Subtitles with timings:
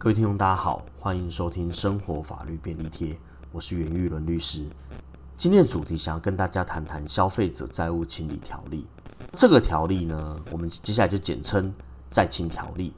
[0.00, 3.18] 各位听众，大家好，欢迎收听生活法律便利贴，
[3.50, 4.64] 我是袁玉伦律师。
[5.36, 8.86] 今天的主题想要跟大家谈谈消费者债务清理条例。
[9.32, 11.74] 这个条例呢，我们接下来就简称
[12.12, 12.94] 债清条例。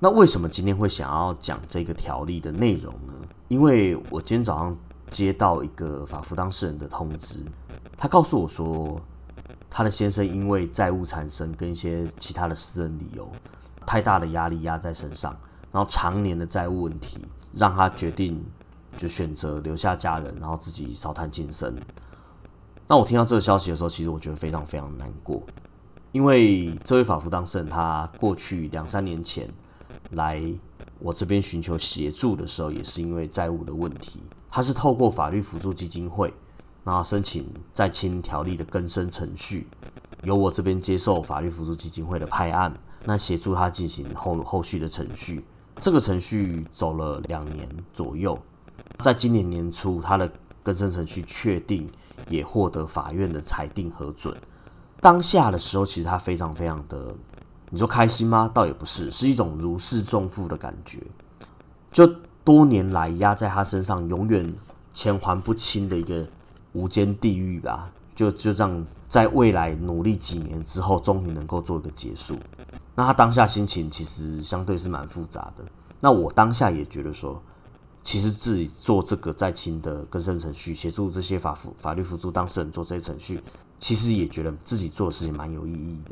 [0.00, 3.12] 那为什么今天会想要讲这个条例的内容呢？
[3.46, 4.76] 因为我今天早上
[5.10, 7.44] 接到一个法服当事人的通知，
[7.96, 9.00] 他告诉我说，
[9.70, 13.30] 他的先生因为债务缠身跟一些其他的私人理由，
[13.86, 15.32] 太大的压力压在身上。
[15.74, 17.18] 然后常年的债务问题，
[17.52, 18.40] 让他决定
[18.96, 21.74] 就选择留下家人，然后自己烧炭晋升。
[22.86, 25.42] 那我听到这个消息的时候，其实我觉得非常非常难过，
[26.12, 29.48] 因为这位法服当事人他过去两三年前
[30.12, 30.40] 来
[31.00, 34.20] 我这边寻求协助的时候，也是因为债务的问题。
[34.48, 36.32] 他是透过法律辅助基金会，
[36.84, 39.66] 然后申请债清条例的更生程序，
[40.22, 42.72] 由我这边接受法律辅助基金会的派案，
[43.04, 45.44] 那协助他进行后后续的程序。
[45.76, 48.38] 这个程序走了两年左右，
[48.98, 50.30] 在今年年初，他的
[50.62, 51.88] 更生程序确定，
[52.28, 54.34] 也获得法院的裁定核准。
[55.00, 57.14] 当下的时候，其实他非常非常的，
[57.70, 58.50] 你说开心吗？
[58.54, 60.98] 倒也不是，是一种如释重负的感觉。
[61.92, 62.06] 就
[62.42, 64.54] 多年来压在他身上，永远
[64.92, 66.26] 钱还不清的一个
[66.72, 67.92] 无间地狱吧。
[68.14, 72.38] 就就这样，在未来努力几年之后，终于能够做一个结束。
[72.94, 75.64] 那他当下心情其实相对是蛮复杂的。
[76.00, 77.42] 那我当下也觉得说，
[78.02, 83.42] 其实自己做这个在清的更生程序，协助这些法辅法律辅助当事人做这些程序，
[83.78, 86.10] 其实也觉得自己做的事情蛮有意义的。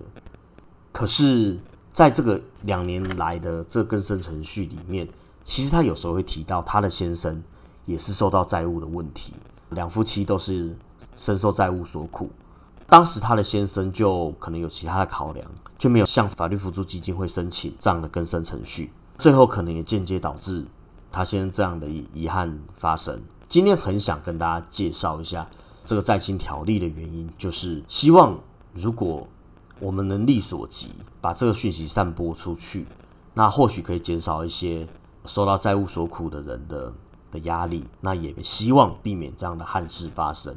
[0.90, 1.58] 可是，
[1.92, 5.06] 在这个两年来的这更生程序里面，
[5.44, 7.42] 其实他有时候会提到他的先生
[7.84, 9.34] 也是受到债务的问题，
[9.70, 10.74] 两夫妻都是
[11.14, 12.30] 深受债务所苦。
[12.92, 20.66] 当时他的先生就可能有其他的考量，就没有向法律辅助基金会申请这样的更生程序，最后可能也间接导致
[21.10, 23.22] 他先生这样的遗憾发生。
[23.48, 25.48] 今天很想跟大家介绍一下
[25.82, 28.38] 这个在清条例的原因，就是希望
[28.74, 29.26] 如果
[29.80, 30.92] 我们能力所及，
[31.22, 32.86] 把这个讯息散播出去，
[33.32, 34.86] 那或许可以减少一些
[35.24, 36.92] 受到债务所苦的人的
[37.30, 40.54] 的压力，那也希望避免这样的憾事发生。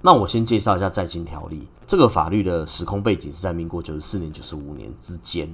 [0.00, 1.66] 那我先介绍一下债金条例。
[1.86, 5.48] 这个法律的时空背景是在民国九十四年、九十五年之间，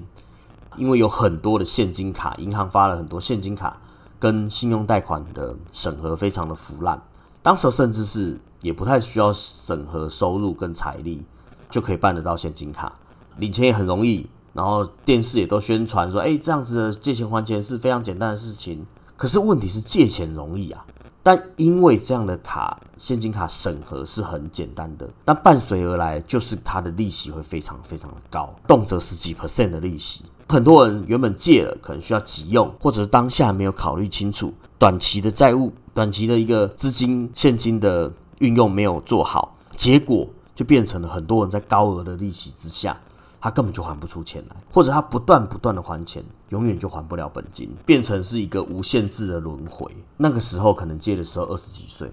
[0.76, 3.80] 因为有很多的现金卡，银行发了很多现金卡
[4.18, 7.00] 跟信用贷款的审核非常的腐烂，
[7.42, 11.24] 当时甚至是也不太需要审核收入跟财力
[11.70, 12.92] 就可以办得到现金卡，
[13.38, 18.84] 领钱也很容易，然后电视也都宣传说，哎，这样子的借钱还钱是非常简单的事情，
[19.16, 20.84] 可是问题是借钱容易啊。
[21.24, 30.24] 但因为这样的卡，现金卡审核是很简单的，但伴随而来就是它的利息会非常非常的高，动辄十几 percent 的利息。
[30.46, 43.00] 很多人原本借了，可能需要急用，或者是当下没有考虑清楚短期的债务、短期的一个资金现金的运用没有做好，结果就变成了很多人在高额的利息之下。
[43.44, 49.86] 他根本就还不出钱来，或者他不断不断的还钱，永远就还不了本金，变成是一个无限制的轮回。
[50.16, 52.10] 那个时候可能借的时候二十几岁，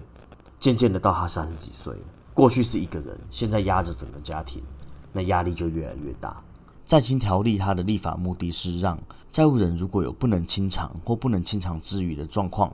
[0.60, 1.96] 渐渐的到他三十几岁，
[2.34, 4.62] 过去是一个人，现在压着整个家庭，
[5.10, 6.38] 那压力就越来越大。
[6.84, 8.98] 债清条例它的立法目的是让
[9.30, 12.70] 债务人如果有不能清偿或不能清偿之余的状况，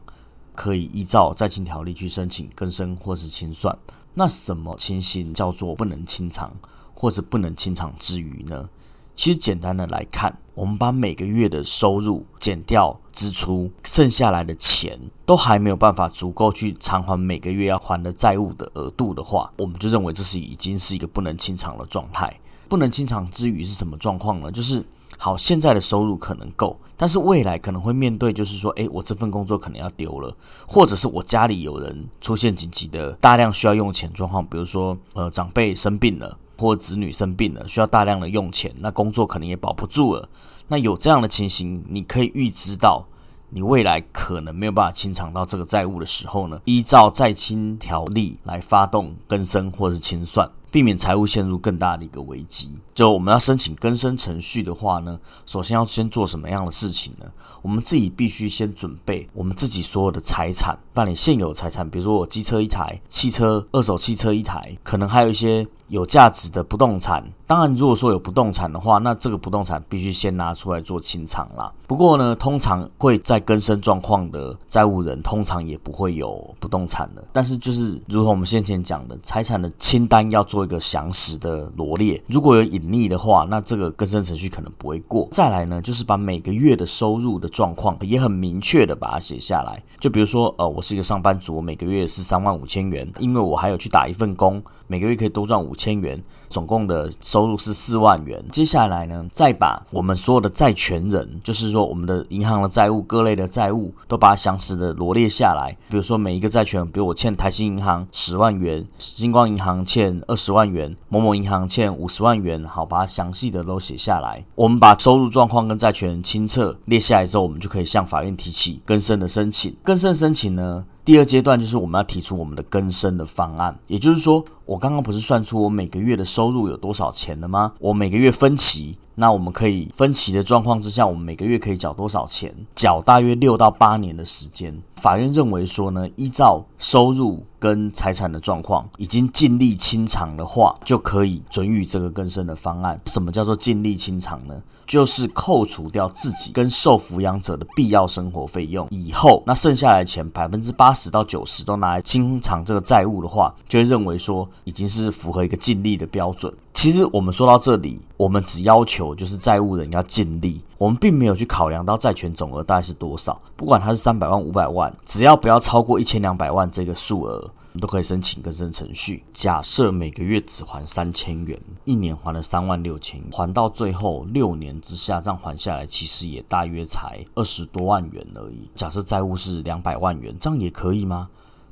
[0.56, 3.78] 可以依照债清条例去申请更生或是清算。
[4.14, 6.52] 那什么情形叫做不能清偿？
[7.00, 8.69] 或者不能清偿之余呢？
[9.14, 22.37] 其实简单的来看，我们把每个月的收入减掉支出，剩下来的钱都还没有办法足够去偿还每个月要还的债务的额度的话，我们就认为这是已经是一个不能清偿的状态。
[22.69, 24.50] 不能清偿之余是什么状况呢？
[24.50, 24.84] 就是
[25.16, 36.37] 好，现在的收入可能够，但是未来可能会面对，就是说，诶，我这份工作可能要丢了，或者是我家里有人出现紧急的大量需要用钱状况，比如说，呃，长辈生病了。
[36.58, 40.28] 或子女生病了，需要大量的用钱，那工作可能也保不住了。
[40.66, 43.06] 那有这样的情形，你可以预知到
[43.50, 50.50] 你未来可能没有办法清偿到这个债务的时候呢，依照债清条例来发动更生或是清算。
[50.70, 52.72] 避免财务陷入更大的一个危机。
[52.98, 57.26] 就我们要申请更生程序的话呢，首先要先做什么样的事情呢？
[57.62, 67.24] 我们自己必须先准备我们自己所有的财产，办理现有财产，比如说我机车一台，汽车二手汽车一台，可能还有一些有价值的不动产。
[67.46, 71.72] 当然，如果说有不动产的话，那这个不动产必须先拿出来做清偿啦。
[71.86, 77.24] 不过呢，通常会在更生状况的债务人，通常也不会有不动产的。
[77.32, 80.48] 但是就是如同我们先前讲的，财产的清单要。
[80.48, 85.29] 做一个详实的罗列，如果有隐逆的话，那这个更生程序可能不会过。
[85.31, 89.82] 再来呢，就是把每个月的收入的状况也很明确的把它写下来。
[89.99, 98.43] 就比如说，呃，我是一个上班族，我每个月是三万五千元，因为我还有去打一份工，每个月可以多赚五千元，总共的收入是四万元。
[98.50, 105.76] 接下来呢，再把我们所有的债权人，就是说我们的银行的债务、各类的债务，都把它详实的罗列下来。
[105.91, 114.44] 比如说每一个债权，比如我欠台新银行十万元，星光银行欠二十万元，某某银行欠五十万元，好，把它详细的都写下来。
[114.54, 119.75] 我们把收入状况跟债权人清册列下来之后，我们就可以向法院提起更生的申请。
[119.82, 127.72] 更生申请呢，第二阶段就是我们要提出我们的更生的方案，也就是说，我刚刚不是算出我每个月的收入有多少钱了吗？
[127.80, 128.96] 我每个月分期。
[129.20, 132.54] 那我们可以分期的状况之下，我们每个月可以缴多少钱？
[132.76, 134.81] 缴大约六到八年的时间。
[134.94, 143.00] 法院认为说呢，依照收入跟财产的状况，已经尽力清偿的话，就可以准予这个更生的方案。
[143.06, 144.62] 什么叫做尽力清偿呢？
[144.87, 156.50] 就是扣除掉自己跟受抚养者的必要生活费用以后，那剩下来钱百分之八十到九十都拿来清偿这个债务的话，就会认为说已经是符合一个尽力的标准。
[156.72, 163.38] 其实我们说到这里，我们只要求就是债务人要尽力，我们并没有去考量到债权总额大概是多少。
[163.56, 169.25] 不管它是三百万、五百万，只要不要超过一千两百万这个数额，你都可以申请更生程序。
[169.32, 178.69] 假设每个月只还三千元，一年还了三万六千，还到最后六年之下，这样还下来其实也大约才二十多万元而已。
[178.75, 181.29] 假设债务是两百万元，这样也可以吗？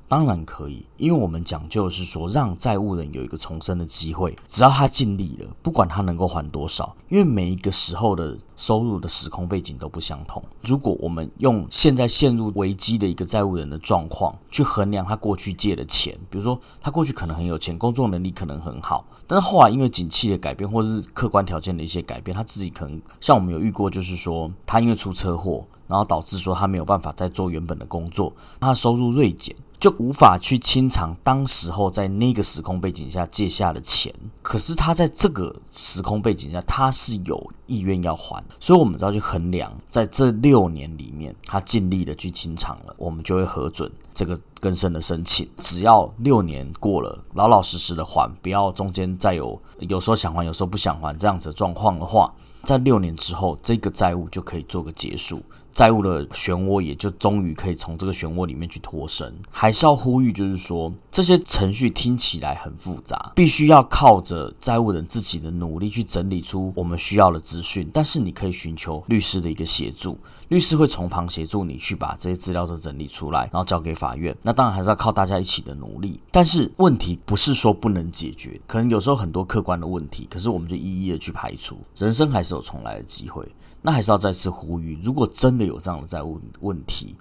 [0.08, 10.40] 当然可以，因为我们讲究的是说让债务人有一个重生的机会，只要他尽力了，不管他能够还多少，因为每一个时候的收入的时空背景都不相同。
[10.62, 29.56] 如果我们用现在陷入危机的一个债务人的状况去衡量他过去借的钱，比如说他过去可能很有钱，工作能力可能很好，但是后来因为景气的改变或是客观条件的一些改变，他自己可能像我们有遇过，就是说他因为出车祸，然后导致说他没有办法再做原本的工作，他收入锐减。
[29.78, 34.12] 就无法去清偿当时候在那个时空背景下借下的钱，
[34.42, 45.48] 可是他在这个时空背景下，他是有意愿要还，所以我们只要去衡量，在这六年里面，他尽力的去清偿了，我们就会核准这个更生的申请。
[45.58, 52.32] 只要六年过了，老老实实的还，不要中间再有有时候想还，有时候不想还这样子的状况的话，
[52.64, 55.42] 在六年之后，这个债务就可以做个结束。
[55.76, 59.30] 债务的漩涡也就终于可以从这个漩涡里面去脱身。
[59.50, 67.90] 还是要呼吁，就是说这些程序听起来很复杂，必须要靠着债务人自己的努力去整理出我们需要的资讯。
[67.92, 70.16] 但是你可以寻求律师的一个协助，
[70.48, 74.34] 律师会从旁协助你去把这些资料都整理出来，然后交给法院。
[74.40, 76.18] 那当然还是要靠大家一起的努力。
[76.32, 81.76] 但是问题不是说不能解决，可能有时候很多客观的问题，可是我们就一一的去排除。
[81.96, 83.46] 人生还是有重来的机会。
[83.82, 87.16] 那还是要再次呼吁，如果真的有这样的债务问题，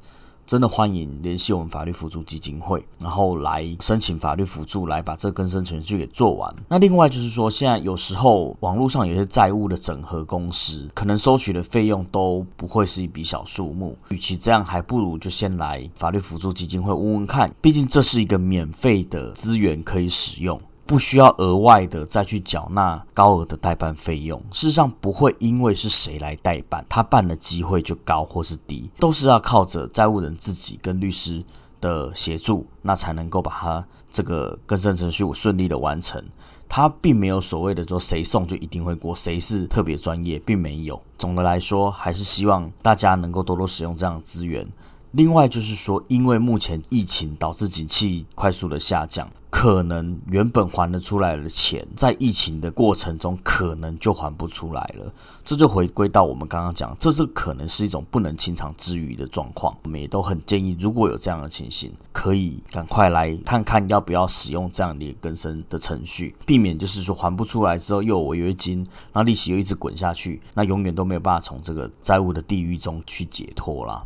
[0.46, 6.56] 真的欢迎联系我们法律辅助基金会，然后来申请法律辅助，来把这个更生程序给做完。
[6.70, 13.98] 那另外就是说，现在有时候网络上有些债务的整合公司，可能收取的费用都不会是一笔小数目。
[14.10, 20.62] 与其这样，还不如就先来法律辅助基金会问问看，毕竟这是一个免费的资源可以使用。
[20.86, 24.40] 不需要额外的再去缴纳高额的代办费用。
[24.52, 31.44] 事实上，不会因为是谁来代办，他办的机会就高或是低，都是要靠着债务人自己跟律师
[31.82, 36.24] 的协助，那才能够把他这个更生程序顺利的完成。
[36.68, 41.02] 他并没有所谓的说谁送就一定会过，谁是特别专业，并没有。
[41.18, 44.68] 总的来说，还是希望大家能够多多使用这样的资源。
[45.16, 49.30] 另外就是说，因为目前疫情导致景气快速的下降。
[49.50, 55.14] 可能原本还得出来的钱，在疫情的过程中，可能就还不出来了。
[55.46, 59.74] 这就回归到我们刚刚讲，这是可能是一种不能清偿之余的状况。
[59.84, 74.06] 我们也都很建议，如果有这样的情形，可以赶快来看看要不要使用这样的更生的程序，避免就是说还不出来之后又有违约金，那利息又一直滚下去，那永远都没有办法从这个债务的地狱中去解脱了。